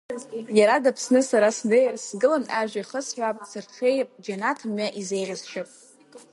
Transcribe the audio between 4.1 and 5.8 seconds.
џьанаҭ мҩа изеӷьасшьап…